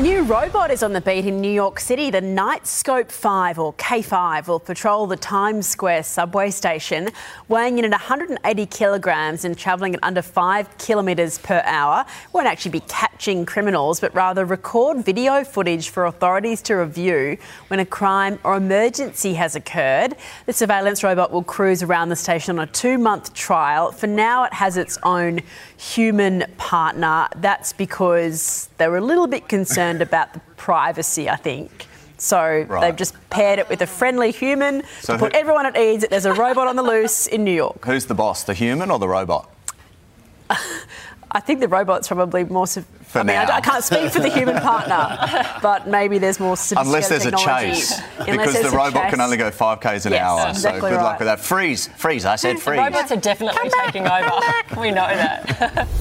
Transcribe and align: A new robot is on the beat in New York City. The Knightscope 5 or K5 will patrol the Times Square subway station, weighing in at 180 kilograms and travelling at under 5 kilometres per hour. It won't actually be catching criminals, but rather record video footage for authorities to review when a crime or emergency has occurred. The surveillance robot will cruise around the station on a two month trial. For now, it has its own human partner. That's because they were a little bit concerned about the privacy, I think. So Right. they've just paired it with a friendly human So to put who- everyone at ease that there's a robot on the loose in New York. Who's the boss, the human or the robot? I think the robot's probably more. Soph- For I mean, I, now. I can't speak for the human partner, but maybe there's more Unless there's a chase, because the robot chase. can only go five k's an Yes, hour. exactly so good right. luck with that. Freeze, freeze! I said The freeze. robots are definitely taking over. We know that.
A 0.00 0.02
new 0.02 0.22
robot 0.22 0.70
is 0.70 0.82
on 0.82 0.94
the 0.94 1.00
beat 1.02 1.26
in 1.26 1.42
New 1.42 1.52
York 1.52 1.78
City. 1.78 2.10
The 2.10 2.22
Knightscope 2.22 3.12
5 3.12 3.58
or 3.58 3.74
K5 3.74 4.48
will 4.48 4.58
patrol 4.58 5.06
the 5.06 5.18
Times 5.18 5.68
Square 5.68 6.04
subway 6.04 6.50
station, 6.52 7.10
weighing 7.48 7.78
in 7.78 7.84
at 7.84 7.90
180 7.90 8.64
kilograms 8.64 9.44
and 9.44 9.58
travelling 9.58 9.96
at 9.96 10.02
under 10.02 10.22
5 10.22 10.78
kilometres 10.78 11.36
per 11.36 11.60
hour. 11.66 12.06
It 12.08 12.32
won't 12.32 12.46
actually 12.46 12.70
be 12.70 12.80
catching 12.88 13.44
criminals, 13.44 14.00
but 14.00 14.14
rather 14.14 14.46
record 14.46 15.04
video 15.04 15.44
footage 15.44 15.90
for 15.90 16.06
authorities 16.06 16.62
to 16.62 16.76
review 16.76 17.36
when 17.68 17.78
a 17.78 17.84
crime 17.84 18.38
or 18.42 18.56
emergency 18.56 19.34
has 19.34 19.54
occurred. 19.54 20.16
The 20.46 20.54
surveillance 20.54 21.04
robot 21.04 21.30
will 21.30 21.44
cruise 21.44 21.82
around 21.82 22.08
the 22.08 22.16
station 22.16 22.58
on 22.58 22.66
a 22.66 22.72
two 22.72 22.96
month 22.96 23.34
trial. 23.34 23.92
For 23.92 24.06
now, 24.06 24.44
it 24.44 24.54
has 24.54 24.78
its 24.78 24.96
own 25.02 25.40
human 25.76 26.46
partner. 26.56 27.28
That's 27.36 27.74
because 27.74 28.70
they 28.78 28.88
were 28.88 28.96
a 28.96 29.02
little 29.02 29.26
bit 29.26 29.46
concerned 29.46 29.89
about 30.02 30.32
the 30.32 30.40
privacy, 30.56 31.28
I 31.28 31.36
think. 31.36 31.86
So 32.18 32.66
Right. 32.68 32.80
they've 32.82 32.96
just 32.96 33.14
paired 33.30 33.58
it 33.58 33.68
with 33.68 33.80
a 33.82 33.86
friendly 33.86 34.30
human 34.30 34.82
So 35.00 35.14
to 35.14 35.18
put 35.18 35.32
who- 35.34 35.40
everyone 35.40 35.64
at 35.66 35.76
ease 35.76 36.02
that 36.02 36.10
there's 36.10 36.26
a 36.26 36.34
robot 36.34 36.66
on 36.68 36.76
the 36.76 36.82
loose 36.82 37.26
in 37.26 37.44
New 37.44 37.52
York. 37.54 37.84
Who's 37.86 38.06
the 38.06 38.14
boss, 38.14 38.42
the 38.42 38.54
human 38.54 38.90
or 38.90 38.98
the 38.98 39.08
robot? 39.08 39.48
I 41.32 41.38
think 41.40 41.60
the 41.60 41.68
robot's 41.68 42.08
probably 42.08 42.42
more. 42.44 42.66
Soph- 42.66 42.84
For 43.06 43.20
I 43.20 43.22
mean, 43.22 43.36
I, 43.36 43.44
now. 43.44 43.54
I 43.54 43.60
can't 43.60 43.84
speak 43.84 44.10
for 44.10 44.18
the 44.18 44.28
human 44.28 44.56
partner, 44.60 45.16
but 45.62 45.86
maybe 45.88 46.18
there's 46.18 46.40
more 46.40 46.56
Unless 46.76 47.08
there's 47.08 47.24
a 47.26 47.30
chase, 47.30 48.00
because 48.18 48.60
the 48.60 48.70
robot 48.76 49.04
chase. 49.04 49.10
can 49.10 49.20
only 49.20 49.36
go 49.36 49.50
five 49.52 49.80
k's 49.80 50.06
an 50.06 50.12
Yes, 50.12 50.22
hour. 50.22 50.48
exactly 50.50 50.80
so 50.80 50.88
good 50.90 50.96
right. 50.96 51.02
luck 51.04 51.18
with 51.20 51.26
that. 51.26 51.38
Freeze, 51.40 51.88
freeze! 51.96 52.24
I 52.24 52.34
said 52.36 52.56
The 52.56 52.60
freeze. 52.60 52.78
robots 52.80 53.12
are 53.12 53.16
definitely 53.16 53.70
taking 53.84 54.06
over. 54.08 54.30
We 54.80 54.90
know 54.90 55.06
that. 55.06 55.88